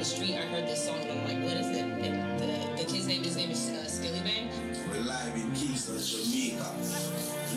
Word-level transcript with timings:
the 0.00 0.06
street, 0.06 0.34
I 0.34 0.46
heard 0.48 0.66
this 0.66 0.86
song, 0.86 0.98
and 1.02 1.12
I'm 1.12 1.24
like, 1.28 1.44
what 1.44 1.60
is 1.60 1.76
it? 1.76 1.84
And 1.84 2.40
the, 2.40 2.46
the 2.82 2.90
kid's 2.90 3.06
name, 3.06 3.22
his 3.22 3.36
name 3.36 3.50
is 3.50 3.68
uh, 3.68 3.84
Skillibeng. 3.84 4.48
We're 4.88 5.04
live 5.04 5.36
in 5.36 5.52
Kingston, 5.52 6.00
Jamaica. 6.00 6.72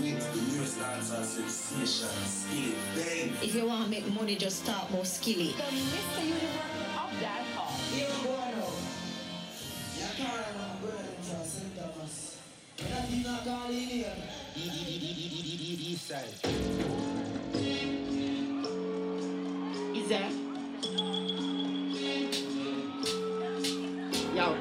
With 0.04 0.28
the 0.36 0.42
newest 0.52 0.78
dancer 0.78 1.24
sensation, 1.24 2.10
Skilly 2.28 2.76
Bang. 2.96 3.32
If 3.42 3.56
you 3.56 3.66
want 3.66 3.86
to 3.86 3.90
make 3.90 4.06
money, 4.12 4.36
just 4.36 4.66
talk 4.66 4.92
more 4.92 5.06
skilly. 5.06 5.56
The 5.56 5.64
Mr. 5.72 6.20
Universe 6.20 6.92
of 7.00 7.16
dancehall. 7.24 7.72
Yo, 7.96 8.12
bueno. 8.28 8.68
Ya 9.96 10.08
brother 10.82 11.16
St. 11.46 11.72
Thomas. 11.80 12.40
That 12.76 13.10
did 13.10 13.26
call 13.46 13.70
in 13.70 13.88
here. 13.88 14.16
East 14.58 16.08
side. 16.08 16.28
Is 19.96 20.10
there? 20.10 20.43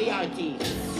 Yo, 0.02 0.10
DRT. 0.10 0.91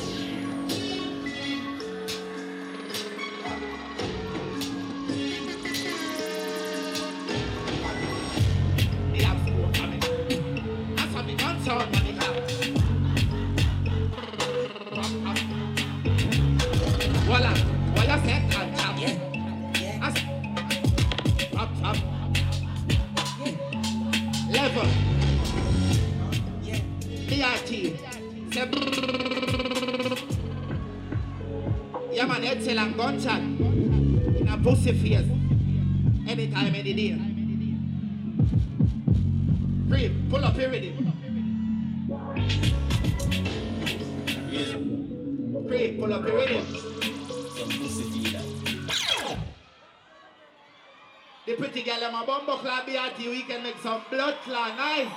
The 51.45 51.55
pretty 51.55 51.83
girl 51.83 52.01
in 52.01 52.13
my 52.13 52.25
bumbo 52.25 52.57
club 52.59 52.87
BRT, 52.87 53.19
we 53.19 53.43
can 53.43 53.65
make 53.65 53.77
some 53.83 54.01
blood 54.09 54.37
clot, 54.45 54.77
nice. 54.77 55.09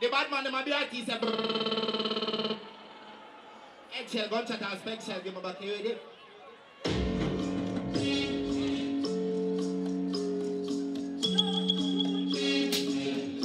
The 0.00 0.08
bad 0.08 0.30
man 0.30 0.46
in 0.46 0.52
my 0.52 0.62
BRT 0.62 1.04
said, 1.04 1.20
brrrr. 1.20 2.56
Eggshell, 3.94 4.30
gunshot 4.30 4.62
and 4.62 4.80
spec 4.80 5.02
shell, 5.02 5.20
give 5.22 5.34
me 5.34 5.42
back 5.42 5.58
here 5.58 5.76
with 5.76 5.86
it. 5.86 6.02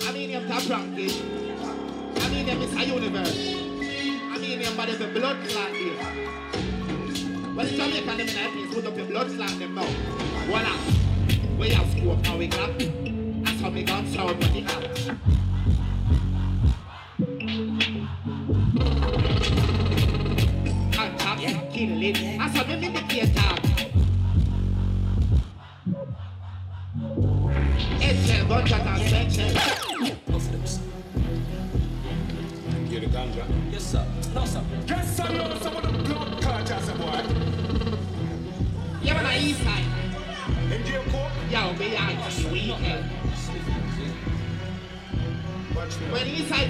I 0.07 0.11
mean, 0.13 0.29
you 0.29 0.47
top 0.47 0.69
ranking. 0.69 1.09
Eh? 1.09 2.21
I 2.21 2.29
mean, 2.29 2.47
you 2.47 2.55
miss 2.55 2.73
a 2.73 2.85
universe. 2.85 3.37
I 4.31 4.37
mean, 4.39 4.61
you 4.61 4.71
body 4.71 4.95
the 4.95 5.07
blood 5.07 5.37
clot 5.49 5.75
here. 5.75 6.44
Well, 7.55 7.65
the 7.65 7.71
Jamaican 7.71 8.05
them 8.05 8.19
in 8.19 8.25
that 8.27 8.51
place 8.51 8.73
put 8.73 8.85
up 8.85 8.97
your 8.97 9.05
blood 9.05 9.27
clot 9.27 9.57
them 9.57 9.75
now. 9.75 9.87
Voila. 10.45 10.75
We 11.57 11.69
have 11.69 11.89
scope 11.89 12.21
now 12.23 12.35
we 12.35 12.47
got. 12.47 12.77
That's 12.77 13.61
how 13.61 13.69
we 13.69 13.83
got 13.83 14.05
sound 14.07 14.43
the 14.43 14.63
app. 14.65 14.83
And 20.99 21.17
tap, 21.17 21.39
kill 21.71 22.03
it. 22.03 22.37
That's 22.37 22.57
how 22.57 22.65
we 22.65 22.73
indicate 22.73 23.33
tap. 23.33 23.64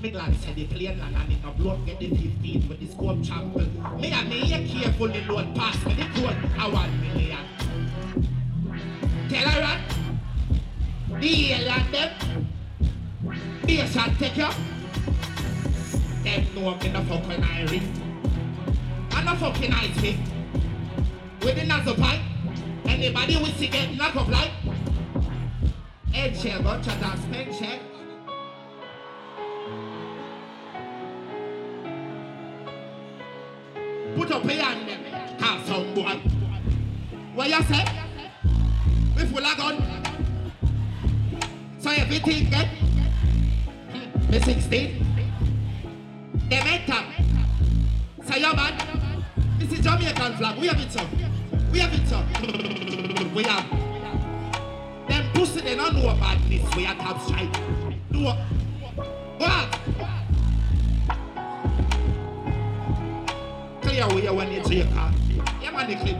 Me 0.00 0.10
glad 0.10 0.32
said 0.36 0.54
the 0.54 0.64
plane 0.66 1.00
and 1.00 1.32
it 1.32 1.38
a 1.44 1.50
blood 1.50 1.84
get 1.84 1.98
the 1.98 2.08
15 2.08 2.68
with 2.68 2.78
the 2.78 2.86
scope 2.86 3.20
champion. 3.20 4.00
Me 4.00 4.12
and 4.12 4.28
me 4.28 4.40
here 4.42 4.64
careful 4.68 5.08
the 5.08 5.20
load 5.22 5.52
pass 5.56 5.84
me 5.84 5.94
the 5.94 6.04
code 6.14 6.36
a 6.56 6.88
million. 7.02 7.44
Tell 9.28 9.48
her 9.48 9.60
that. 9.60 9.80
The 11.20 11.52
alien 11.52 11.90
them. 11.90 12.46
They 13.64 13.86
shall 13.88 14.14
take 14.14 14.36
you. 14.36 14.48
Them 16.22 16.46
know 16.54 16.76
me 16.76 16.88
no 16.92 17.02
fucking 17.02 17.42
Irish. 17.42 17.82
I'm 19.10 19.24
not 19.24 19.38
fucking 19.38 19.70
me. 20.00 20.20
With 21.42 21.56
the 21.56 21.64
nozzle 21.64 21.96
pipe. 21.96 22.20
Anybody 22.84 23.36
we 23.36 23.50
see 23.50 23.66
get 23.66 23.96
knock 23.96 24.14
up 24.14 24.28
like. 24.28 24.52
Eggshell, 26.14 26.62
gunshot 26.62 27.02
and 27.02 27.20
spent 27.20 27.58
check. 27.58 27.80
Put 27.80 27.84
up 27.84 27.87
a 34.44 34.52
hand 34.52 34.88
them. 34.88 35.04
Have 35.40 35.66
some 35.66 35.94
boy. 35.94 36.20
What 37.34 37.48
you 37.48 37.62
say? 37.62 37.84
We 39.16 39.24
full 39.26 39.44
of 39.44 39.56
gun. 39.56 39.76
So 41.78 41.90
everything 41.90 42.50
get. 42.50 42.66
Hmm, 43.92 44.30
Me 44.30 44.40
16. 44.40 45.06
They 46.50 46.64
make 46.64 46.88
up. 46.88 47.04
Say 48.24 48.40
your 48.40 48.54
man. 48.54 49.24
This 49.58 49.72
is 49.72 49.80
Jamaican 49.80 50.36
flag. 50.36 50.58
We 50.58 50.66
have 50.68 50.80
it, 50.80 50.90
sir. 50.92 51.06
We 51.72 51.78
have 51.80 51.92
it, 51.92 52.08
sir. 52.08 52.24
We 53.34 53.42
have. 53.44 53.66
Them 55.08 55.32
pussy, 55.32 55.60
they 55.60 55.74
don't 55.74 55.94
know 55.94 56.08
about 56.10 56.38
this. 56.48 56.62
We 56.76 56.86
are 56.86 56.94
top 56.96 57.20
strike. 57.22 57.52
Do 58.12 58.24
what? 58.24 58.38
What? 59.38 59.77
Clear 63.98 64.14
way 64.14 64.30
when 64.30 64.52
you 64.52 64.62
take 64.62 64.88
car. 64.94 65.12
Yeah. 65.28 65.42
You 65.60 65.72
know, 65.72 65.86
do 65.86 65.92
you 65.92 65.98
say? 65.98 66.14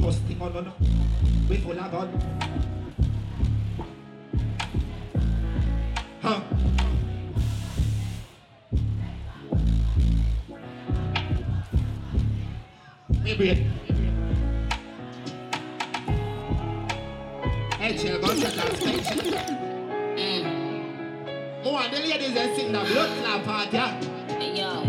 First 0.00 0.20
thing 0.22 0.40
on, 0.40 0.52
no. 0.54 0.72
We 1.46 1.56
full 1.58 1.78
of 1.78 1.92
gun. 1.92 2.08
Huh? 6.22 6.40
Maybe 13.22 13.50
it. 13.50 13.58
Headshell, 17.78 18.20
gunshot, 18.22 18.56
and 18.56 19.04
station. 19.04 19.65
Mm. 21.66 21.72
More 21.72 21.82
the 21.88 21.98
ladies 21.98 22.34
that 22.34 22.56
sing 22.56 22.72
the 22.72 22.78
blood 22.78 23.10
clot 23.18 23.44
part, 23.44 23.72
yeah. 23.72 24.00
Hey, 24.38 24.58
yo. 24.58 24.86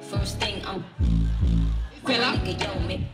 First 0.00 0.38
thing, 0.40 0.64
I'm 0.64 0.82
her. 0.82 0.86
nigga, 2.04 2.62
yo, 2.62 2.80
me. 2.80 3.06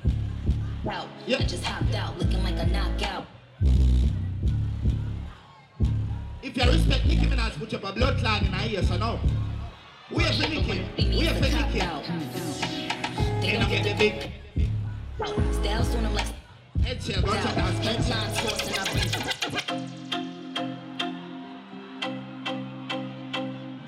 Out. 0.89 1.09
Yep. 1.27 1.41
I 1.41 1.45
just 1.45 1.65
hopped 1.65 1.95
out 1.95 2.17
looking 2.19 2.43
like 2.45 2.57
a 2.59 2.67
knockout. 2.67 3.27
If 6.43 6.57
you 6.57 6.65
respect 6.65 7.07
Nicki 7.07 7.27
Minaj, 7.27 7.59
put 7.59 7.75
up 7.75 7.85
a 7.85 7.93
blood 7.93 8.19
clot 8.19 8.43
in 8.43 8.53
her 8.53 8.69
ear, 8.69 8.83
so 8.85 8.97
no. 8.97 9.19
We 10.13 10.23
have 10.23 10.37
for 10.37 10.49
Nicki. 10.49 10.85
We 10.97 11.25
for 11.35 11.41
Nicki. 11.41 11.81
They 13.41 13.59
don't 13.59 13.69
get 13.69 13.83
the 13.83 13.95
big 13.99 14.33
Styles 15.53 15.95
on 15.97 16.03
them 16.05 16.15
like 16.15 16.27
headshell, 16.85 17.25
and. 17.25 17.39
Headlines 17.83 18.41
forcing 18.41 18.79
our 18.79 20.06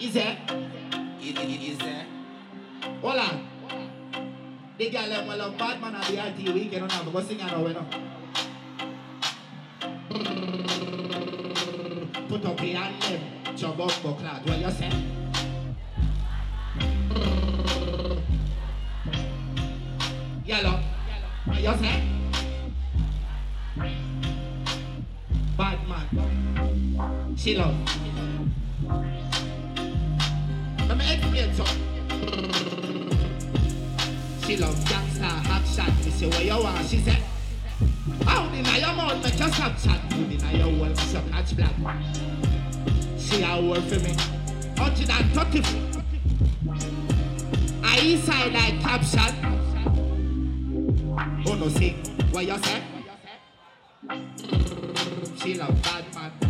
Ize. 0.00 0.38
Ize. 1.20 2.04
Hola. 3.02 3.40
The 4.78 4.90
girl 4.90 5.08
them 5.08 5.26
well 5.26 5.50
bad 5.58 5.80
man 5.80 5.96
at 5.96 6.06
the 6.06 6.14
RT 6.14 6.54
weekend 6.54 6.84
on 6.84 6.90
have 6.90 7.12
what's 7.12 7.26
sing 7.26 7.40
and 7.40 7.52
away 7.52 7.72
now. 7.72 7.84
Put 12.28 12.44
up 12.46 12.56
the 12.58 12.72
hand 12.74 12.94
eh, 13.02 13.10
them. 13.10 13.56
Chug 13.56 13.80
up 13.80 13.90
for 13.90 14.14
cloud. 14.14 14.46
What 14.48 14.58
you 14.58 14.70
say? 14.70 14.92
Yellow. 20.46 20.80
What 21.44 21.60
you 21.60 21.74
say? 21.76 22.04
Bad 25.56 25.88
man. 25.88 27.36
She 27.36 27.56
love. 27.56 28.07
Me. 31.38 31.44
She 34.44 34.56
love 34.56 34.88
gangster, 34.88 35.25
hot 35.25 35.64
shot. 35.67 35.93
Me 36.05 36.11
say 36.11 36.26
what 36.26 36.44
you 36.44 36.58
want, 36.62 36.88
she 36.88 36.99
said. 36.99 37.23
How 38.25 38.49
deny 38.49 38.79
your 38.79 38.93
mouth, 38.94 39.23
make 39.23 39.38
you 39.38 39.49
stop 39.52 39.76
chat. 39.79 40.00
How 40.00 40.17
deny 40.17 40.52
your 40.52 40.69
wall, 40.69 40.88
make 40.88 41.12
you 41.12 41.23
catch 41.31 41.56
black. 41.56 41.75
She 43.19 43.43
a 43.43 43.61
work 43.62 43.85
for 43.85 44.00
me. 44.00 44.12
130 44.79 45.62
I 47.85 48.00
east 48.00 48.25
side 48.25 48.52
like 48.52 48.81
caption. 48.81 49.35
Oh 51.46 51.55
no, 51.55 51.69
see 51.69 51.90
what 52.32 52.46
you 52.46 52.58
say? 52.58 52.82
She 55.37 55.55
love 55.55 55.82
bad 55.82 56.05
man. 56.14 56.47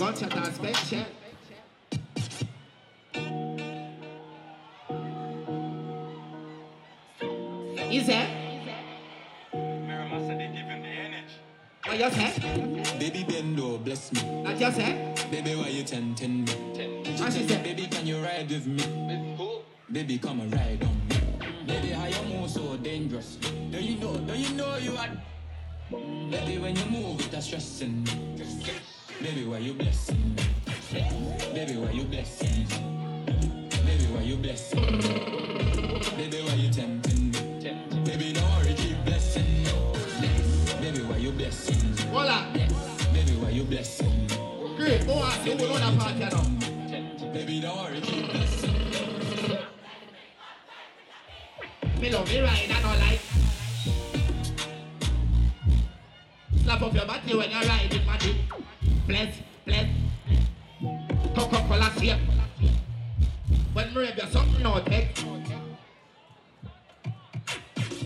And 0.00 0.16
she 0.16 0.24
gunshot 0.24 0.46
and 0.46 0.54
special. 0.54 1.04
Is 7.90 8.08
it? 8.08 8.28
What 11.84 11.98
you 11.98 12.10
say? 12.10 12.96
Baby 12.98 13.24
Bendo, 13.24 13.84
bless 13.84 14.12
me. 14.12 14.20
That 14.44 14.58
you 14.58 14.72
say? 14.72 15.14
Baby, 15.30 15.54
why 15.56 15.68
you 15.68 15.84
tempting 15.84 16.44
me? 16.44 16.52
What 17.18 17.32
she 17.32 17.46
say? 17.46 17.62
Baby, 17.62 17.86
can 17.88 18.06
you 18.06 18.22
ride 18.22 18.48
with 18.48 18.66
me? 18.66 19.36
Baby, 19.92 20.18
come 20.18 20.40
and 20.40 20.54
ride 20.54 20.82
on 20.82 21.08
me. 21.08 21.16
Baby, 21.66 21.88
how 21.88 22.06
you 22.06 22.22
move 22.38 22.48
so 22.48 22.76
dangerous? 22.78 23.36
Don't 23.70 23.82
you 23.82 23.96
know? 23.96 24.16
Don't 24.16 24.38
you 24.38 24.54
know 24.54 24.76
you 24.78 24.96
are? 24.96 25.10
Baby, 25.90 26.58
when 26.58 26.76
you 26.76 26.86
move, 26.86 27.34
it's 27.34 27.46
stressing 27.46 28.04
me. 28.04 28.40
Baby, 29.22 29.44
why 29.44 29.58
you 29.58 29.74
blessing 29.74 30.34
me? 30.34 30.42
Baby, 31.52 31.76
why 31.76 31.90
you 31.90 32.04
blessing 32.04 32.48
me? 32.48 32.64
Baby, 33.84 34.04
why 34.14 34.22
you 34.22 34.36
blessing 34.36 34.80
me? 34.80 34.98
Baby, 36.16 36.42
why 36.42 36.54
you 36.54 36.70
tempting 36.72 37.30
me? 37.30 38.02
Baby, 38.02 38.32
don't 38.32 38.50
worry, 38.56 38.72
keep 38.72 39.04
blessing 39.04 39.44
me. 39.44 40.30
Baby, 40.80 41.02
why 41.02 41.18
you 41.18 41.32
blessing 41.32 41.76
me? 41.90 41.96
Voila. 42.10 42.50
Baby, 43.12 43.32
why 43.42 43.50
you 43.50 43.64
blessing 43.64 44.08
me? 44.08 44.76
Great. 44.78 45.02
Oh, 45.02 45.06
Go 45.06 45.12
on. 45.12 45.46
You 45.46 45.56
will 45.56 45.82
on 45.82 45.98
party 45.98 46.18
now. 46.20 47.32
Baby, 47.34 47.60
don't 47.60 47.76
worry, 47.76 48.00
keep 48.00 48.30
blessing 48.30 48.72
me. 48.72 49.58
Me 52.00 52.10
love 52.10 52.26
me 52.26 52.40
ride, 52.40 52.70
I 52.70 52.80
don't 52.80 52.98
like. 53.00 53.20
Slap 56.64 56.80
up 56.80 56.94
your 56.94 57.04
body 57.04 57.36
when 57.36 57.50
you're 57.50 57.62
riding, 57.68 58.06
body. 58.06 58.59
Bless, 59.10 59.34
bless. 59.66 59.88
Coca-Cola 61.34 61.90
shape. 61.98 62.20
When 63.72 63.92
me 63.92 64.00
rave 64.02 64.20
something 64.30 64.62
no 64.62 64.78
take. 64.84 65.18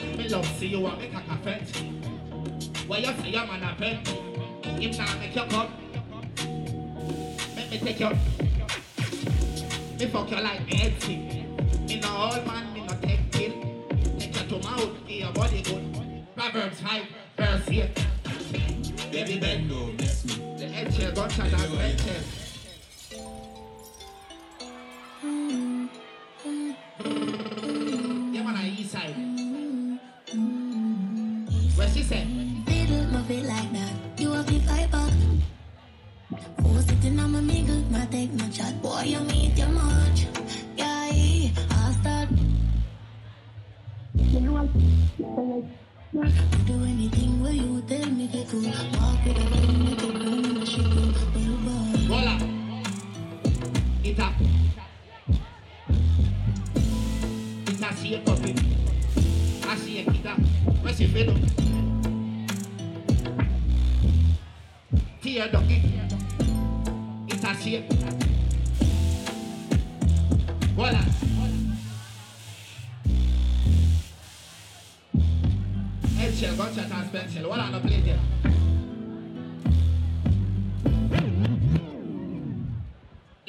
Eh? 0.00 0.16
Me 0.16 0.28
love 0.30 0.46
see 0.58 0.68
you 0.68 0.80
want 0.80 0.98
make 0.98 1.12
a 1.12 1.20
cafe. 1.20 1.60
Why 2.86 2.98
you 3.00 3.12
say 3.20 3.28
your 3.28 3.46
man 3.46 3.62
a 3.64 3.76
friend? 3.76 3.98
If 4.82 4.96
not 4.96 5.18
make 5.18 5.36
you 5.36 5.44
come. 5.44 5.68
Make 7.54 7.70
me 7.70 7.78
take 7.80 8.00
you. 8.00 8.08
Me 9.98 10.06
fuck 10.06 10.30
you 10.30 10.40
like 10.40 10.70
sick. 11.02 11.18
Me 11.86 12.00
no 12.00 12.30
old 12.32 12.46
man, 12.46 12.72
me 12.72 12.80
no 12.80 12.94
take 13.02 13.30
pill. 13.30 13.52
Take 14.18 14.40
you 14.40 14.48
to 14.48 14.58
my 14.64 14.70
house, 14.70 14.88
give 15.06 15.18
your 15.18 15.32
body 15.32 15.60
good. 15.64 15.84
Proverbs 16.34 16.80
5, 16.80 17.02
verse 17.36 17.68
8. 17.68 18.06
Baby 19.12 19.38
bend, 19.38 19.70
Bendo, 19.70 19.96
bless 19.98 20.24
me. 20.24 20.53
The 20.74 20.80
head 20.80 20.94
shall 20.94 21.12
gunshot 21.12 21.46
and 21.46 21.78
red 21.78 22.00
shell. 22.00 22.22
Yeah, 28.32 28.42
man, 28.42 28.56
I 28.56 28.68
east 28.76 28.90
side. 28.92 29.14
What 31.76 31.88
she 31.90 32.02
say? 32.02 32.26
Little 32.66 33.06
move 33.12 33.30
it 33.30 33.44
like 33.46 33.72
that. 33.72 33.92
You 34.18 34.32
a 34.32 34.42
big 34.42 34.62
fight 34.62 34.90
back. 34.90 35.12
Sitting 36.86 37.18
on 37.18 37.32
my 37.32 37.40
mingle, 37.40 37.76
not 37.90 38.10
take 38.10 38.32
no 38.32 38.48
chat. 38.50 38.82
Boy, 38.82 39.02
you 39.06 39.20
meet 39.20 39.56
your 39.56 39.68
much. 39.68 40.26
Yeah, 40.76 40.84
I 40.86 41.94
start. 42.00 42.28
You 44.14 44.40
know 44.40 44.52
what? 44.52 44.68
Do 46.66 46.74
anything 46.84 47.42
where 47.42 47.52
you 47.52 47.82
tell 47.88 48.06
me 48.10 48.28
to 48.28 48.44
do. 48.44 48.70
Walk 49.00 49.24
with 49.24 49.38
a 49.38 49.83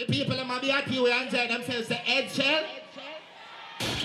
The 0.05 0.13
people 0.13 0.39
in 0.39 0.47
my 0.47 0.59
BRT 0.59 1.01
will 1.01 1.07
enjoy 1.07 1.47
themselves 1.47 1.87
the 1.87 1.95
head 1.95 2.29
shell, 2.29 2.63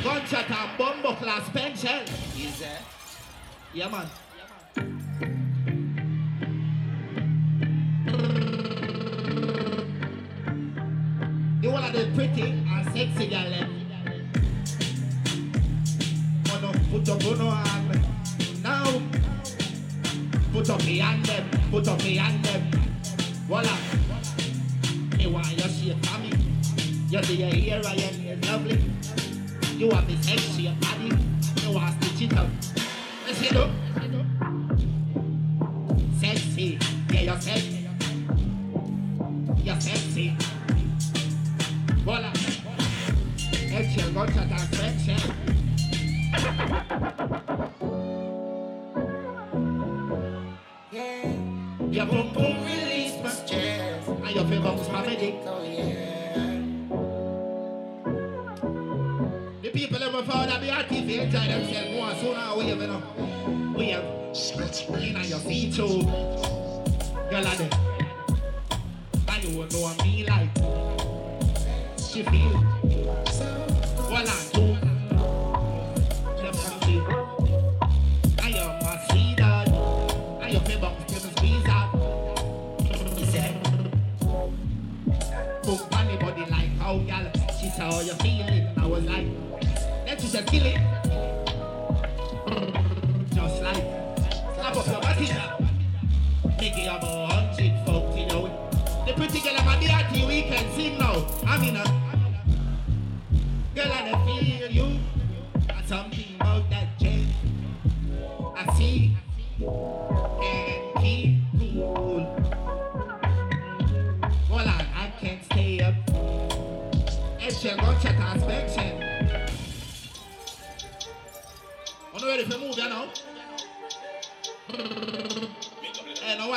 gunshot 0.03 0.51
and 0.51 0.79
bumbo 0.79 1.15
class 1.15 1.47
pen 1.51 1.77
shell. 1.77 2.03
Is 2.39 2.59
that? 2.61 2.83
Yeah, 3.75 3.89
man. 3.89 4.07
You 11.61 11.71
one 11.71 11.85
of 11.85 11.93
the 11.93 12.11
pretty 12.15 12.43
and 12.51 12.87
sexy 12.95 13.29
girl 13.29 13.51
them. 13.51 13.87
Oh 16.49 16.61
no, 16.63 16.73
put 16.91 17.09
up 17.11 17.25
on 17.27 17.67
hand. 17.67 18.63
Now, 18.63 19.03
put 20.53 20.71
up 20.71 20.83
your 20.87 21.05
hand 21.05 21.27
them, 21.27 21.71
put 21.71 21.89
up 21.89 22.03
your 22.03 22.23
hand 22.23 22.43
them. 22.43 22.71
Voila. 23.47 24.00
Want 25.41 25.53
you 25.53 25.95
shape 25.95 26.05
for 26.05 26.19
me. 26.19 26.31
You 27.09 27.21
do 27.23 27.35
your 27.35 27.49
hair 27.49 27.81
and 27.83 28.01
your 28.01 28.13
nails 28.13 28.47
lovely. 28.47 28.79
You 29.79 29.91
have 29.91 30.07
this 30.07 30.27
sexy 30.27 30.69
body. 30.69 31.17
You 31.63 31.75
want 31.75 32.05
stitch 32.05 32.31
it 32.31 32.37
up. 32.37 32.47
Let's 33.27 33.41
hit 33.41 33.57
up. 33.57 33.71
Sexy. 36.21 36.79
Yeah, 37.11 37.21
you're 37.21 37.41
sexy. 37.41 37.89
You're 39.65 39.81
sexy. 39.81 40.37
Voila. 42.05 42.33
Excel, 43.73 44.13
gunshot 44.13 44.51
and 44.51 44.80
how 87.91 88.01
you 88.01 88.13
feeling. 88.15 88.67
I 88.79 88.87
was 88.87 89.05
like, 89.05 89.27
let's 90.07 90.31
just 90.31 90.47
kill 90.47 90.65
it. 90.65 90.75
Just 93.35 93.63
like, 93.63 93.85
slap 94.55 94.77
up 94.77 94.87
your 94.87 95.01
body 95.01 95.27
now. 95.29 95.59
Make 96.59 96.77
it 96.79 96.87
about 96.87 97.33
hundred 97.33 97.73
folk, 97.85 98.17
you 98.17 98.27
know. 98.27 98.71
The 99.07 99.13
pretty 99.15 99.41
girl 99.41 99.57
of 99.57 99.65
my 99.65 99.77
dirty 99.81 100.25
we 100.27 100.43
can 100.43 100.73
sing 100.75 100.99
now. 100.99 101.27
I 101.47 101.59
mean, 101.59 101.77
uh, 101.77 102.00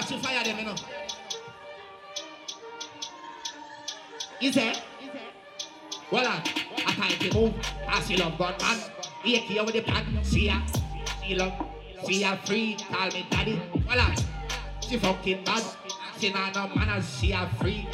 You 0.10 0.18
fire 0.18 0.44
them, 0.44 0.60
you 0.60 0.66
know. 0.66 0.76
Is 4.42 4.58
it? 4.58 4.82
Well. 6.12 6.28
I 6.28 6.42
time 6.94 7.18
to 7.20 7.34
move. 7.34 7.54
I 7.88 8.02
see 8.02 8.18
love 8.18 8.38
gun 8.38 8.54
man. 8.60 8.80
Here 9.24 9.64
with 9.64 9.74
the 9.74 9.82
pan. 9.82 10.20
See 10.24 10.48
ya. 10.48 10.60
See 11.22 11.36
love. 11.36 11.54
See 12.04 12.20
ya 12.20 12.36
free. 12.44 12.76
Call 12.76 13.08
me 13.12 13.26
daddy. 13.30 13.62
Well, 13.88 14.00
on. 14.00 14.16
She 14.82 14.98
fucking 14.98 15.44
bad. 15.46 15.64
She 16.20 16.34
not 16.34 16.54
no 16.54 16.68
manners. 16.76 17.06
See 17.06 17.28
ya 17.28 17.48
free. 17.60 17.88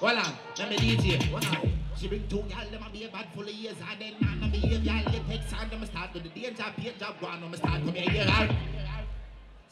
Well, 0.00 0.16
on. 0.16 0.32
Let 0.58 0.70
me 0.70 0.76
DJ. 0.76 1.32
Well, 1.32 1.44
on. 1.44 1.72
She 1.96 2.08
bring 2.08 2.26
two 2.28 2.42
gal, 2.48 2.68
them 2.70 2.84
a 2.86 2.90
be 2.90 3.04
a 3.04 3.08
bad 3.08 3.26
full 3.32 3.44
of 3.44 3.50
years 3.50 3.76
And 3.88 4.00
then 4.00 4.14
I 4.28 4.34
none 4.34 4.42
of 4.42 4.50
behave, 4.50 4.82
gal, 4.82 5.04
they 5.04 5.20
take 5.28 5.48
sound 5.48 5.70
Them 5.70 5.84
a 5.84 5.86
start 5.86 6.12
with 6.12 6.24
the 6.24 6.30
danger, 6.30 6.64
pay 6.76 6.92
job, 6.98 7.14
go 7.20 7.28
on, 7.28 7.40
them 7.40 7.54
a 7.54 7.56
start 7.56 7.74
come 7.74 7.94
here, 7.94 8.10
here, 8.10 8.24
here 8.24 8.91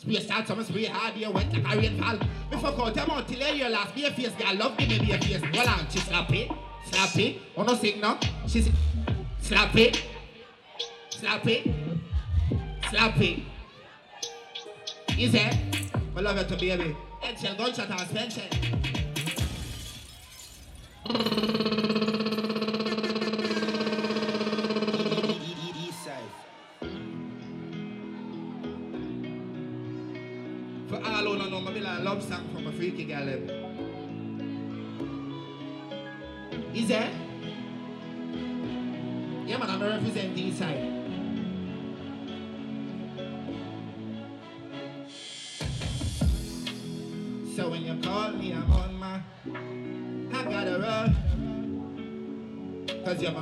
Spray 0.00 0.20
start, 0.20 0.48
some 0.48 0.64
spray 0.64 0.86
hard, 0.86 1.14
you 1.14 1.30
wet 1.30 1.52
like 1.52 1.74
a 1.74 1.78
rainfall 1.78 2.16
Me 2.50 2.58
fuck 2.58 2.78
out 2.78 2.94
them 2.94 3.10
out 3.10 3.28
till 3.28 3.54
your 3.54 3.68
last 3.68 3.94
Be 3.94 4.06
a 4.06 4.10
face, 4.10 4.30
girl, 4.30 4.56
love, 4.56 4.74
give 4.78 4.88
me 4.88 4.98
be 4.98 5.12
a 5.12 5.18
face. 5.18 5.42
Well 5.52 5.68
on, 5.68 5.86
she 5.90 5.98
slap 5.98 6.32
it, 6.32 6.50
slap 6.86 7.18
it 7.18 7.36
Oh 7.54 7.64
no 7.64 7.74
sing 7.74 8.00
now, 8.00 8.18
she 8.46 8.62
sing 8.62 8.72
Slap 9.42 9.76
it, 9.76 10.02
slap 11.10 11.46
it, 11.46 11.70
I 16.16 16.20
love 16.20 16.38
you 16.38 16.44
to 16.44 16.56
baby. 16.56 16.96
Eggshell, 17.22 17.56
gunshot 17.56 17.90
and 17.90 18.00
suspension 18.00 18.70
You're. 53.20 53.32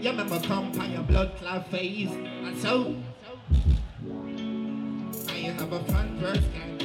You 0.00 0.10
remember 0.10 0.38
come 0.40 0.70
on 0.80 0.92
your 0.92 1.02
blood 1.02 1.34
clot 1.36 1.68
face. 1.68 2.10
And 2.10 2.56
so. 2.56 2.94
I 5.28 5.32
have 5.32 5.72
a 5.72 5.84
front 5.84 6.12
verse 6.20 6.44
gang. 6.54 6.78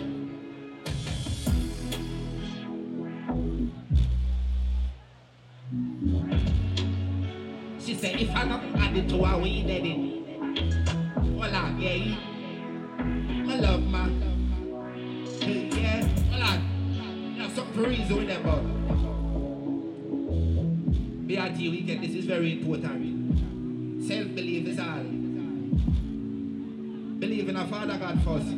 She 7.80 7.94
said, 7.94 8.20
if 8.20 8.36
I 8.36 8.46
don't 8.46 8.76
add 8.76 8.98
it 8.98 9.08
to 9.10 9.24
our 9.24 9.40
weed, 9.40 9.68
daddy. 9.68 10.26
Hola, 11.16 11.76
yeah. 11.78 12.16
I 12.98 13.56
love 13.60 13.84
my. 13.84 14.10
Hey, 15.40 15.70
yeah. 15.72 16.08
Hola. 16.32 16.60
Now, 17.38 17.50
something 17.50 17.74
for 17.76 17.88
reason 17.88 18.16
with 18.18 18.28
them, 18.28 18.42
but. 18.44 18.95
BRT 21.66 21.72
weekend, 21.72 22.04
this 22.04 22.14
is 22.14 22.26
very 22.26 22.54
important. 22.54 24.04
Self 24.08 24.36
belief 24.36 24.68
is 24.68 24.80
all. 24.80 25.04
Believe 27.20 27.50
in 27.50 27.56
a 27.56 27.66
Father 27.68 27.98
God 27.98 28.22
first. 28.24 28.56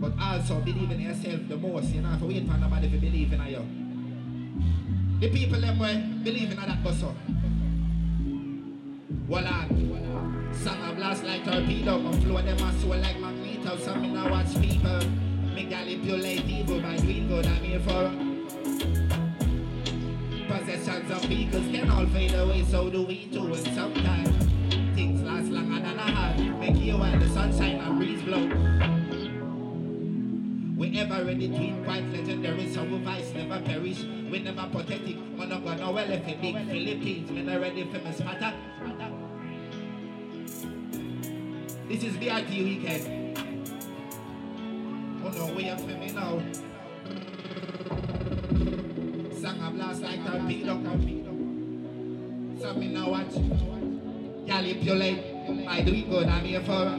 But 0.00 0.12
also 0.20 0.60
believe 0.60 0.90
in 0.90 1.00
yourself 1.00 1.40
the 1.48 1.56
most. 1.56 1.94
You 1.94 2.02
know, 2.02 2.12
if 2.14 2.20
you 2.20 2.28
wait 2.28 2.46
for 2.46 2.58
nobody 2.58 2.90
to 2.90 2.98
believe 2.98 3.32
in 3.32 3.40
you. 3.46 3.64
The 5.20 5.30
people 5.30 5.60
them 5.60 5.78
way 5.78 6.04
believe 6.22 6.50
in 6.50 6.56
that. 6.56 6.78
Well 9.28 9.46
on. 9.46 10.50
Song 10.52 10.82
of 10.82 10.96
blast 10.96 11.24
like 11.24 11.44
torpedo, 11.44 12.02
come 12.02 12.20
flow 12.20 12.42
them 12.42 12.58
a 12.58 12.80
soul 12.80 12.96
like 12.96 13.20
magneto. 13.20 13.76
Some 13.78 14.02
me 14.02 14.08
now 14.08 14.30
watch 14.30 14.54
people. 14.60 15.00
Me 15.54 15.64
manipulate 15.64 16.44
evil 16.44 16.80
by 16.80 16.96
doing 16.96 17.28
good. 17.28 17.46
I'm 17.46 17.62
here 17.62 17.80
for 17.80 18.27
vehicles 21.28 21.66
can 21.70 21.90
all 21.90 22.06
fade 22.06 22.34
away. 22.34 22.64
So 22.64 22.88
do 22.88 23.02
we 23.02 23.26
too. 23.26 23.52
And 23.52 23.74
sometimes 23.74 24.28
things 24.94 25.22
last 25.22 25.48
longer 25.48 25.80
than 25.80 25.98
a 25.98 26.10
heart. 26.10 26.38
Make 26.58 26.76
you 26.76 26.96
while 26.96 27.18
the 27.18 27.28
sunshine 27.28 27.76
and 27.76 27.98
breeze 27.98 28.22
blow. 28.22 28.48
We 30.76 30.98
ever 30.98 31.24
ready 31.24 31.48
to 31.48 31.60
eat 31.60 31.84
quite 31.84 32.08
legendary, 32.12 32.72
so 32.72 32.82
we 32.84 32.98
vice 32.98 33.32
never 33.34 33.60
perish. 33.60 34.04
We 34.30 34.38
never 34.38 34.68
pathetic, 34.72 35.18
man 35.36 35.50
not 35.50 35.64
gonna 35.64 35.92
well 35.92 36.10
if 36.10 36.26
it 36.26 36.40
big 36.40 36.56
Philippines, 36.66 37.30
me 37.30 37.42
not 37.42 37.60
ready 37.60 37.84
for 37.84 37.98
my 37.98 38.12
spatter. 38.12 38.54
This 41.88 42.04
is 42.04 42.16
BRT 42.16 42.50
weekend. 42.64 43.38
Oh 45.24 45.30
no, 45.30 45.54
we 45.54 45.68
are 45.68 45.78
for 45.78 45.88
me 45.88 46.12
now. 46.12 46.40
Blast 49.88 50.02
like 50.02 50.22
torpedo. 50.22 50.74
So 52.60 52.74
me 52.74 52.88
now 52.88 53.08
watch. 53.08 53.34
Manipulate. 54.46 55.24
I 55.66 55.80
do 55.80 55.94
it 55.94 56.10
good, 56.10 56.28
I'm 56.28 56.44
here 56.44 56.60
for 56.60 56.98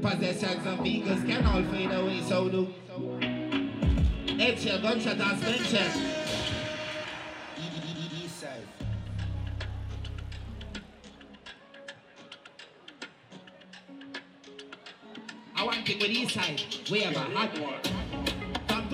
Possessions 0.00 0.66
of 0.66 0.78
vehicles 0.78 1.22
can 1.24 1.44
all 1.44 1.62
fade 1.64 1.90
away, 1.90 2.22
so 2.22 2.48
do 2.48 2.72
Eggshell, 4.40 4.80
gunshot 4.80 5.20
and 5.20 5.42
suspension 5.42 6.10
I 15.56 15.64
want 15.64 15.86
to 15.86 15.94
with 15.96 16.08
east 16.08 16.34
side, 16.34 16.62
we 16.90 17.00
have 17.00 17.16
a 17.16 17.18
hot 17.18 17.58
one. 17.58 17.93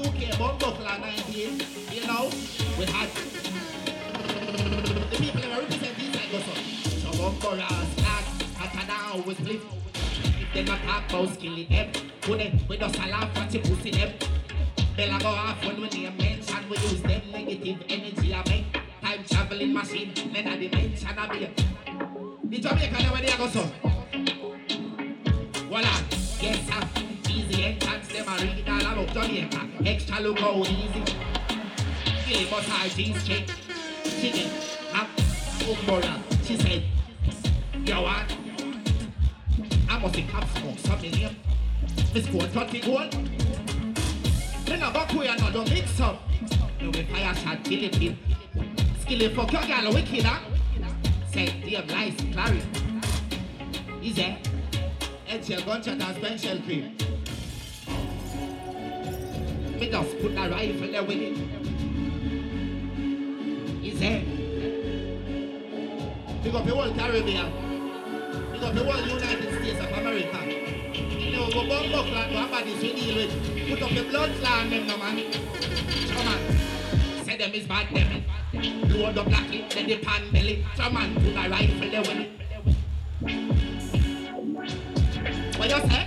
From 0.01 0.13
2K, 0.15 0.33
Bumbuckler 0.33 1.01
98, 1.01 1.93
you 1.93 2.07
know, 2.07 2.31
we 2.79 2.85
had 2.87 3.09
the 5.11 5.17
people 5.19 5.41
that 5.43 5.59
represent 5.59 5.99
east 5.99 6.15
side 6.15 6.31
go 6.33 6.39
so. 6.39 6.53
Bumbuckler, 7.11 7.69
Slack, 7.97 8.25
Katana, 8.57 9.23
we 9.27 9.35
split. 9.35 9.61
If 9.93 10.55
they 10.55 10.65
not 10.65 10.81
talk 10.83 11.09
about 11.11 11.35
skilling 11.35 11.69
them, 11.69 11.93
who 12.25 12.37
they, 12.37 12.59
we 12.69 12.79
just 12.79 12.97
a 12.97 13.09
laugh 13.09 13.37
at 13.37 13.53
you 13.53 13.61
pussy 13.61 13.91
them. 13.91 14.13
Bella 14.97 15.19
go 15.21 15.29
off 15.29 15.65
when 15.67 15.81
we 15.83 15.89
name 15.89 16.17
mention, 16.17 16.69
we 16.71 16.79
use 16.79 17.03
them 17.03 17.23
negative 17.31 17.83
energy 17.89 18.35
I 18.35 18.43
make. 18.49 18.73
Time 19.03 19.25
traveling 19.29 19.75
machine, 19.75 20.15
then 20.33 20.49
I 20.49 20.57
dimension 20.57 21.19
I 21.19 21.29
be. 21.29 21.51
The 22.45 22.59
Jamaican 22.59 23.05
where 23.11 23.21
they 23.21 23.37
go 23.37 23.49
so. 23.49 23.71
Voila, 25.69 26.01
yes 26.41 26.67
sir. 26.69 27.10
Entrance, 27.63 28.09
them 28.09 28.27
a 28.27 28.37
read 28.41 28.69
all 28.69 28.81
about 28.81 29.13
Jamaica. 29.13 29.69
Extra 29.85 30.21
look 30.21 30.39
how 30.39 30.63
easy. 30.63 31.05
Killing 32.25 32.47
but 32.51 32.65
jeans 32.97 33.27
check. 33.27 33.49
Up, 34.95 35.09
umbrella. 35.69 36.23
She 36.45 36.57
said, 36.57 36.83
you 37.85 37.95
want? 37.95 38.37
I 39.91 39.99
must 39.99 40.15
be 40.15 40.23
cap 40.23 40.49
smoke 40.57 40.79
some 40.79 41.03
million. 41.03 41.37
Miss 42.15 42.27
Gold 42.27 42.51
30 42.51 42.81
gold. 42.81 43.13
Then 44.65 44.83
I 44.83 44.93
back 44.93 45.13
way 45.15 45.29
and 45.29 45.71
mix 45.71 46.01
up. 46.01 46.23
No 46.81 46.91
we 46.91 47.03
fire 47.05 47.35
shot 47.35 47.63
kill 47.65 47.85
it 47.85 48.01
in. 48.01 48.19
Skilly 49.03 49.29
fuck 49.35 49.53
your 49.53 49.63
girl 49.63 49.93
wicked 49.93 50.25
huh? 50.25 50.41
Say 51.33 51.61
dear 51.65 51.83
lies 51.89 52.15
Clary. 52.33 52.63
Easy. 54.01 54.39
Eggshell 55.29 55.63
gunshot 55.63 56.01
and 56.01 56.17
spent 56.17 56.41
shell 56.41 56.59
cream. 56.61 56.97
Me 59.81 59.89
put 59.89 60.35
the 60.35 60.51
rifle 60.51 60.95
it. 61.11 61.39
Is 63.83 63.99
there? 63.99 64.23
Pick 66.43 66.55
up 66.55 66.67
the 66.67 66.75
whole 66.75 66.93
Caribbean. 66.93 67.51
Pick 68.53 68.63
up 68.63 68.75
the 68.75 68.85
whole 68.85 69.01
United 69.01 69.51
States 69.55 69.81
of 69.81 69.91
America. 69.97 70.41
You 71.19 71.33
know, 71.33 71.49
go 71.51 71.67
bomb 71.67 71.91
buckle 71.93 72.13
go 72.13 72.47
bodies 72.51 72.83
we 72.83 72.93
deal 72.93 73.17
with. 73.17 73.33
Put 73.71 73.83
up 73.83 73.91
the 73.91 74.03
blood 74.11 74.31
clan 74.43 74.69
them 74.69 74.87
no 74.87 74.97
man. 74.99 75.17
Come 76.11 76.29
on. 76.29 76.41
Say 77.25 77.37
them 77.39 77.53
is 77.55 77.67
bad 77.67 77.89
them. 77.95 78.23
Load 78.91 79.15
the 79.15 79.23
black 79.23 79.49
lip, 79.49 79.71
then 79.71 79.87
the 79.87 79.97
pan 79.97 80.31
belly. 80.31 80.63
Come 80.77 80.97
on, 80.99 81.15
put 81.15 81.23
the 81.23 81.49
rifle 81.49 81.91
it. 82.21 82.31
What 85.59 85.71
you 85.71 85.81
say? 85.89 86.00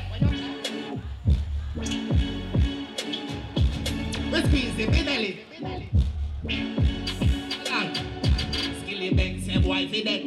Fi 9.93 10.03
dead. 10.03 10.23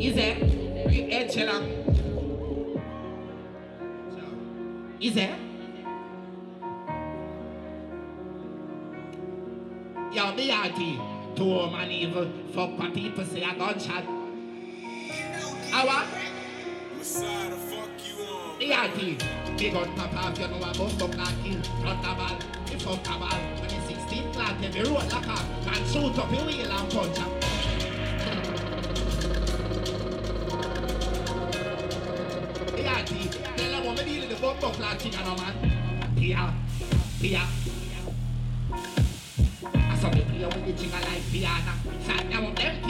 Is? 0.00 0.14
Bring 0.84 1.10
head 1.10 1.30
chilla. 1.30 1.56
Is 5.00 5.16
it? 5.16 5.30
Yo, 10.12 10.34
me 10.34 10.50
auntie, 10.50 10.98
two 11.34 11.70
man 11.70 11.90
evil, 11.90 12.28
fuck 12.54 12.78
what 12.78 12.94
people 12.94 13.24
say 13.24 13.42
a 13.42 13.54
gunshot. 13.54 14.04
Our 15.74 16.04
Messiah, 16.96 17.50
the 17.50 17.56
fuck 17.56 17.90
you 18.08 18.24
on? 18.24 18.58
the 18.58 18.72
auntie, 18.72 19.18
big 19.58 19.72
gun 19.74 19.92
papa, 19.94 20.40
you 20.40 20.48
know 20.48 20.56
a 20.56 20.72
bump 20.72 21.02
up 21.02 21.18
like 21.18 21.44
kill, 21.44 21.60
run 21.84 22.00
the 22.00 22.14
ball, 22.16 22.38
the 22.64 22.78
fuck 22.78 23.02
the 23.02 23.10
ball. 23.10 23.40
When 23.60 23.85
the 24.16 24.22
16 24.22 24.32
plant, 24.32 24.64
every 24.64 24.82
road 24.82 25.12
like 25.12 25.26
a, 25.26 25.28
and 25.68 25.86
shoot 25.86 26.18
up 26.18 26.32
your 26.32 26.44
wheel 26.46 26.72
and 26.72 26.90
punch 26.90 27.20
up. 27.20 27.40
The 32.72 32.82
auntie, 32.86 33.28
tell 33.56 33.72
her 33.72 33.86
what 33.86 33.96
me 33.96 34.04
deal 34.04 34.20
with 34.20 34.30
the 34.30 34.36
bump 34.40 34.62
up 34.64 34.78
like 34.78 34.98
chicken, 34.98 35.20
man. 35.20 35.54
Here, 36.16 36.54
here. 37.20 37.40
I 39.74 39.98
saw 39.98 40.10
me 40.10 40.20
play 40.22 40.44
with 40.44 40.66
the 40.66 40.72
jigger 40.72 41.00
like 41.04 41.22
piano. 41.30 41.72
Shot 42.06 42.30
them 42.30 42.44
up 42.46 42.56
them 42.56 42.85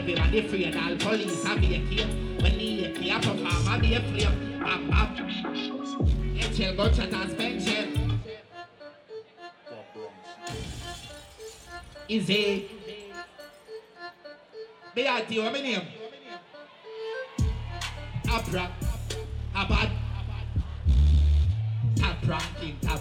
everybody 0.00 0.38
afraid 0.38 0.76
all 0.76 0.96
police. 0.96 1.44
When 1.44 1.52
I 1.52 1.58
be. 1.58 1.70
Is 12.08 12.28
it? 12.28 12.70
Be 14.94 15.06
a 15.06 15.24
deal, 15.26 15.44
what 15.44 15.52
my? 15.52 15.82
Abra. 18.28 18.70
Abad. 19.54 19.90
Abra 22.02 22.40
King 22.60 22.76
Tab. 22.80 23.00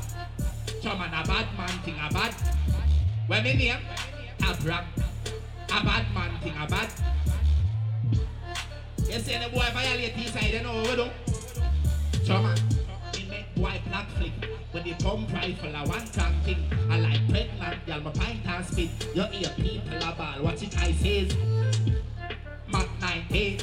Chairman 0.81 1.07
a 1.07 1.27
man 1.57 1.79
thing 1.83 1.95
a 1.95 2.13
bad. 2.13 2.33
What 3.27 3.43
name? 3.43 3.77
Abra. 4.43 4.85
A 5.71 5.83
bad 5.83 6.13
man 6.15 6.31
thing 6.41 6.53
a 6.59 6.67
bad. 6.67 6.89
You 9.07 9.19
see 9.19 9.33
any 9.33 9.49
boy 9.51 9.65
violate 9.71 10.13
his 10.13 10.33
side, 10.33 10.51
you 10.51 10.63
know 10.63 10.81
what 10.81 10.89
we 10.89 10.95
do? 10.95 12.25
Chairman. 12.25 12.57
He 13.13 13.29
make 13.29 13.53
boy 13.55 13.79
black 13.87 14.09
flick. 14.17 14.31
When 14.71 14.83
the 14.83 14.93
pump 14.95 15.31
rifle 15.31 15.75
a 15.75 15.87
one 15.87 16.05
time 16.07 16.41
thing. 16.41 16.57
I 16.89 16.99
like 16.99 17.29
pregnant, 17.29 17.87
y'all 17.87 18.01
my 18.01 18.11
pint 18.11 18.47
and 18.47 18.65
spit. 18.65 18.89
You 19.13 19.23
hear 19.23 19.49
people 19.49 19.97
a 19.97 20.11
ball, 20.13 20.43
watch 20.43 20.63
it 20.63 20.75
I 20.79 20.91
says. 20.93 21.37
Mac 22.67 22.87
90. 22.99 23.59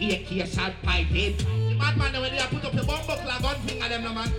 AK 0.00 0.46
shot 0.48 0.72
pipe 0.82 1.06
it. 1.10 1.38
The 1.38 1.74
madman 1.74 2.20
when 2.20 2.34
they 2.34 2.42
put 2.48 2.64
up 2.64 2.72
a 2.72 2.84
bomb 2.86 3.06
buckle 3.06 3.42
gun 3.42 3.56
finger 3.66 3.88
them 3.88 4.04
no 4.04 4.14
man. 4.14 4.32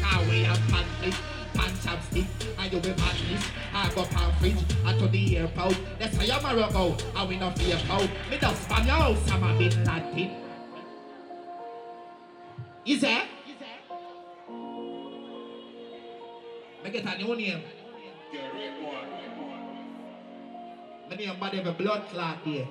How 0.00 0.22
we 0.30 0.44
have 0.44 0.60
pan 0.68 1.33
pan 1.84 2.26
and 2.58 2.72
you 2.72 2.78
will 2.78 2.94
pan 2.94 3.16
this. 3.28 3.44
I 3.72 3.90
go 3.94 4.04
pan 4.04 4.32
fridge, 4.38 4.56
and 4.84 4.98
to 5.00 5.08
the 5.08 5.38
airport. 5.38 5.76
That's 5.98 6.16
how 6.16 6.54
you 6.54 6.72
go, 6.72 6.96
and 7.16 7.28
we 7.28 7.36
not 7.36 7.58
fear 7.58 7.78
out. 7.90 8.08
Me 8.30 8.38
just 8.40 8.68
spam 8.68 8.86
your 8.86 8.96
house, 8.96 9.30
I'm 9.30 9.42
a 9.42 9.58
bit 9.58 9.76
Latin. 9.84 10.30
Is 12.86 13.00
there? 13.00 13.24
Me 16.82 16.90
get 16.90 17.04
a 17.04 17.18
new 17.18 17.36
name. 17.36 17.62
My 21.08 21.16
name 21.16 21.38
body 21.38 21.58
have 21.58 21.66
a 21.66 21.72
blood 21.72 22.02
clot 22.10 22.38
here. 22.44 22.66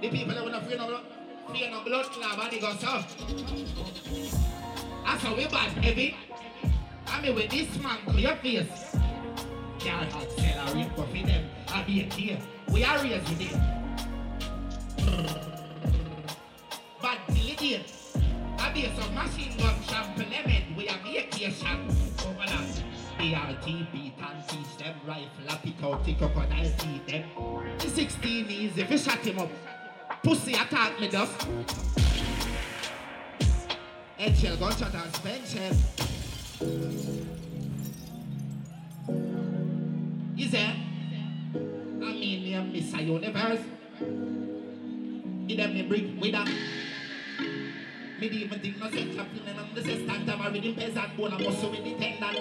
The 0.00 0.08
people 0.10 0.34
that 0.34 0.42
wanna 0.42 0.60
fear 0.62 0.76
no, 0.76 1.00
fear 1.52 1.70
no 1.70 1.84
blood 1.84 2.06
clot 2.06 2.36
body 2.36 2.60
go 2.60 2.72
so. 2.76 3.04
That's 5.04 5.22
how 5.22 5.34
we 5.36 5.46
bad 5.46 5.84
heavy. 5.84 6.16
I 7.16 7.22
mean 7.22 7.34
with 7.34 7.50
this 7.50 7.82
man 7.82 7.96
to 8.04 8.20
your 8.20 8.36
face. 8.36 8.94
Can't 9.78 10.12
hot 10.12 10.30
sell 10.32 10.68
a 10.68 10.74
rape 10.74 10.94
for 10.94 11.06
them. 11.06 11.48
I 11.68 11.82
be 11.84 12.02
a 12.02 12.04
here. 12.12 12.38
We 12.68 12.84
are 12.84 13.02
raised 13.02 13.26
with 13.30 13.40
it. 13.40 13.56
But 17.00 17.18
diligent. 17.28 17.86
I 18.58 18.70
be 18.70 18.92
some 18.94 19.14
machine 19.14 19.56
gun 19.56 19.76
champion 19.88 20.76
We 20.76 20.90
are 20.90 20.98
vacation. 20.98 21.88
Over 22.20 22.46
that. 22.48 22.82
ART 23.18 23.64
beat 23.64 24.12
and 24.18 24.48
teach 24.48 24.76
them 24.76 24.96
rifle 25.06 25.48
up 25.48 25.66
it 25.66 25.82
out, 25.82 26.04
take 26.04 26.20
up 26.20 26.36
I'll 26.36 26.64
feed 26.68 27.06
them. 27.06 27.24
The 27.78 27.88
16 27.88 28.46
is 28.50 28.76
if 28.76 28.90
you 28.90 28.98
shut 28.98 29.20
him 29.20 29.38
up. 29.38 29.50
Pussy 30.22 30.52
attack 30.52 31.00
me 31.00 31.08
dust. 31.08 31.48
Headshell, 34.18 34.56
gunshot 34.58 34.94
and 34.94 35.14
spencer. 35.14 36.15
Is 36.58 36.64
there? 40.52 40.72
I 40.72 41.58
mean, 41.98 42.44
me 42.44 42.54
and 42.54 42.72
Miss 42.72 42.92
Universe. 42.94 43.60
Them 44.00 45.74
me 45.74 45.82
brick 45.82 46.04
with 46.18 46.32
them. 46.32 46.48
Me 48.20 48.28
dey 48.30 48.36
even 48.36 48.58
think 48.60 48.80
no 48.80 48.88
say 48.88 49.04
chaplain 49.14 49.48
and 49.48 49.60
I'm 49.60 49.74
the 49.74 49.82
time 49.82 50.40
I 50.40 50.48
read 50.48 50.64
him 50.64 50.74
peasant 50.76 51.16
bone 51.18 51.32
and 51.34 51.44
muscle 51.44 51.70
with 51.70 51.84
the 51.84 51.94
tendon. 51.94 52.36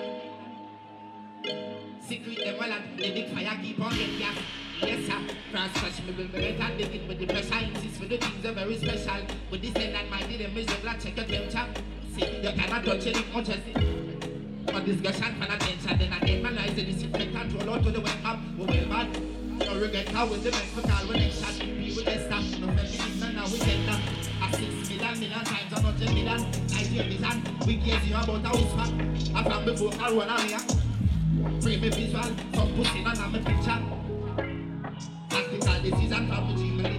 Secret 2.00 2.38
them 2.38 2.58
well 2.58 2.72
and 2.72 2.98
the 2.98 3.12
big 3.12 3.28
fire 3.34 3.60
keep 3.62 3.82
on 3.82 3.92
getting 3.92 4.18
gas. 4.18 4.38
Yes 4.82 5.08
sir, 5.08 5.20
cross 5.52 5.74
touch 5.74 6.04
me 6.06 6.14
will 6.14 6.28
be 6.28 6.54
better 6.54 6.74
living 6.78 7.08
with 7.08 7.20
the 7.20 7.26
pressure 7.26 7.66
insist 7.66 8.00
for 8.00 8.06
the 8.06 8.18
things 8.18 8.46
are 8.46 8.54
very 8.54 8.78
special. 8.78 9.26
With 9.52 9.62
this 9.62 9.76
end 9.76 9.96
and 9.96 10.30
did 10.30 10.40
them 10.40 10.58
is 10.58 10.84
like 10.86 11.04
check 11.04 11.18
your 11.18 11.26
temperature. 11.26 11.68
See, 12.16 12.38
you 12.38 12.52
cannot 12.54 12.86
touch 12.86 13.08
it 13.08 13.34
much 13.34 13.50
as 13.50 13.58
it. 13.68 13.95
For 14.86 14.92
discussion, 14.92 15.34
fan 15.42 15.52
attention, 15.52 15.98
then 15.98 16.14
I 16.14 16.30
analyze 16.30 16.76
the 16.76 16.84
disinfectant, 16.84 17.54
roll 17.54 17.74
out 17.74 17.84
to 17.86 17.90
the 17.90 18.02
webcam, 18.02 18.56
we 18.56 18.66
well 18.66 18.86
bad. 18.86 19.20
No 19.58 19.82
regret 19.82 20.10
how 20.10 20.28
with 20.28 20.44
the 20.44 20.52
mental 20.52 20.84
call 20.84 21.08
when 21.08 21.18
they 21.18 21.30
shot 21.32 21.58
they 21.58 22.18
stop. 22.22 22.44
No 22.62 22.68
feminist, 22.68 23.20
no 23.20 23.32
now 23.32 23.46
we 23.48 23.58
get 23.58 23.82
that. 23.88 24.02
A 24.44 24.56
six 24.56 24.90
million, 24.90 25.20
million 25.20 25.44
times, 25.44 25.74
I'm 25.74 25.82
not 25.82 25.98
ten 25.98 26.14
million. 26.14 26.38
Nigeria 26.70 27.04
million, 27.10 27.66
we 27.66 27.76
get 27.78 28.06
you 28.06 28.14
about 28.14 28.46
a 28.46 28.50
whisper. 28.54 29.34
I 29.34 29.44
from 29.44 29.66
before 29.66 29.92
I 30.00 30.14
run 30.14 30.30
out 30.30 30.42
here. 30.42 30.60
Free 31.62 31.78
me 31.78 31.90
visual, 31.90 32.24
some 32.54 32.76
pussy 32.76 33.02
none 33.02 33.18
of 33.18 33.34
me 33.34 33.40
picture. 33.40 33.82
Tactical 35.30 35.82
disease 35.82 36.12
and 36.12 36.30
from 36.30 36.56
the 36.56 36.95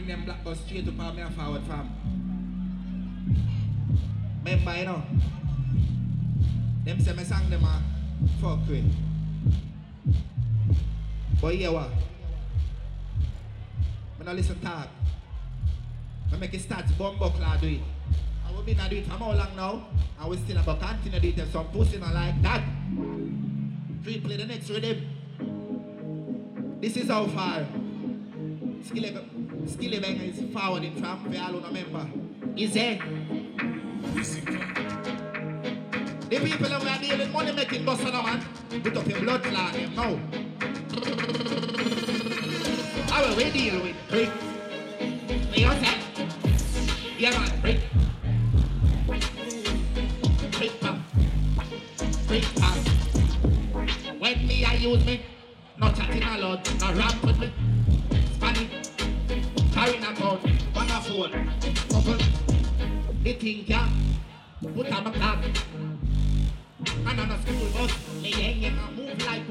bring 0.00 0.16
them 0.16 0.24
black 0.24 0.42
bus 0.44 0.60
straight 0.60 0.86
to 0.86 0.92
power 0.92 1.12
me 1.12 1.20
and 1.20 1.34
forward 1.34 1.62
fam. 1.64 1.90
Remember, 4.44 4.76
you 4.76 4.84
know. 4.86 5.02
Them 6.84 7.00
say 7.00 7.12
me 7.12 7.24
sang 7.24 7.50
them 7.50 7.64
a 7.64 7.82
fuck 8.40 8.60
with. 8.68 8.90
But 11.40 11.56
yeah 11.56 11.70
what? 11.70 11.90
Me 14.18 14.24
no 14.24 14.32
listen 14.32 14.60
talk. 14.60 14.88
Me 16.32 16.38
make 16.38 16.54
it 16.54 16.60
start 16.60 16.86
bomb 16.98 17.18
buckler 17.18 17.58
do 17.60 17.66
it. 17.66 17.80
I 18.46 18.52
will 18.52 18.62
be 18.62 18.74
not 18.74 18.88
do 18.88 18.96
it 18.96 19.04
for 19.04 19.12
how 19.12 19.32
long 19.32 19.56
now? 19.56 19.86
I 20.18 20.26
will 20.26 20.38
still 20.38 20.56
about 20.56 20.80
continue 20.80 21.20
to 21.20 21.32
do 21.32 21.42
it 21.42 21.52
some 21.52 21.66
pussy 21.68 21.98
not 21.98 22.14
like 22.14 22.40
that. 22.42 22.62
Three 24.02 24.20
play 24.20 24.36
the 24.36 24.46
next 24.46 24.70
rhythm. 24.70 25.04
This 26.80 26.96
is 26.96 27.08
how 27.08 27.26
far. 27.26 27.66
Skilly, 28.82 29.14
From 31.00 31.32
the 31.32 31.38
all 31.38 31.64
on 31.64 31.72
member. 31.72 32.06
Is 32.56 32.76
it? 32.76 33.00
The 36.28 36.38
people 36.38 36.68
that 36.68 36.82
we 36.82 36.88
are 36.88 36.98
dealing 36.98 37.32
money 37.32 37.52
making 37.52 37.84
boss 37.84 38.00
on 38.04 38.12
man. 38.12 38.44
Put 38.82 38.96
up 38.96 39.06
your 39.06 39.20
blood 39.20 39.42
clot 39.42 39.72
them 39.72 39.94
now. 39.94 40.18
How 43.08 43.28
will 43.28 43.36
we 43.36 43.50
deal 43.50 43.82
with 43.82 43.96
brick? 44.08 44.30
You 45.54 45.66
know 45.66 45.99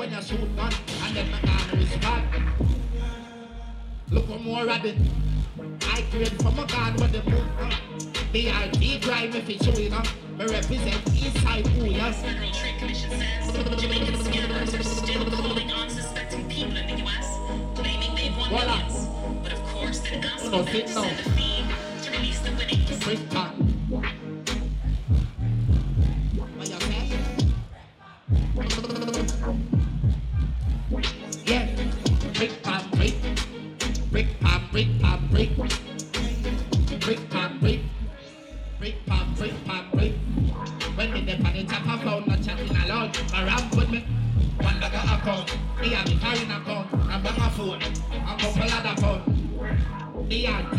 when 0.10 0.17
you 0.17 0.28
shoot 0.28 0.56
gun, 0.56 0.74
and 1.04 1.15
then 1.15 1.32
my 1.32 1.41
gun 1.41 1.80
respond. 1.80 2.26
Look 4.10 4.28
for 4.28 4.39
more 4.39 4.65
rabbit. 4.65 4.95
I 5.82 6.02
create 6.10 6.41
from 6.41 6.60
a 6.60 6.65
gun 6.65 6.93
with 6.95 7.12
the 7.12 7.24
move 7.30 7.45
on. 7.60 7.72
BRT 8.34 9.02
drive 9.02 9.36
if 9.36 9.50
it's 9.50 9.65
showing 9.65 9.93
up. 9.93 10.08
Me 10.38 10.45
represent 10.45 11.04
Eastside 11.06 11.65
Coolers. 11.76 12.15
Federal 12.15 12.52
Trade 12.52 12.80
Commission 12.80 13.12
says 13.12 13.82
Jamaican 13.82 14.15
scammers 14.15 14.80
are 14.80 14.84
still 14.84 15.26
calling 15.32 15.72
unsuspecting 15.72 16.48
people 16.50 16.78
in 16.78 16.88
the 16.88 17.04
US, 17.06 17.28
claiming 17.76 18.15
they've 18.15 18.38
won 18.38 18.50
Voila. 18.50 18.78
millions. 18.78 19.08
But 19.43 19.54
of 19.54 19.63
course, 19.65 20.00
the 20.00 20.19
gospel 20.22 20.52
no, 20.52 20.65
sit 20.65 20.89
said 20.89 20.95
down. 20.95 21.17
the 21.17 21.30
fee 21.32 21.63
to 22.04 22.12
release 22.12 22.39
the 22.39 22.52
winnings. 22.52 23.04
Quick. 23.04 24.18
DRT 50.39 50.78